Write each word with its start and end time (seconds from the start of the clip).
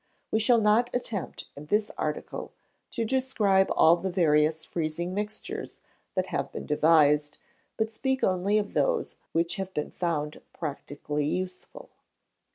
We 0.31 0.39
shall 0.39 0.59
not 0.59 0.89
attempt, 0.95 1.45
in 1.55 1.67
this 1.67 1.91
article, 1.95 2.53
to 2.89 3.05
describe 3.05 3.69
all 3.75 3.97
the 3.97 4.09
various 4.09 4.65
freezing 4.65 5.13
mixtures 5.13 5.79
that 6.15 6.25
have 6.29 6.51
been 6.51 6.65
devised, 6.65 7.37
but 7.77 7.91
speak 7.91 8.23
only 8.23 8.57
of 8.57 8.73
those 8.73 9.13
which 9.31 9.57
have 9.57 9.71
been 9.75 9.91
found 9.91 10.41
practically 10.53 11.25
useful. 11.25 11.91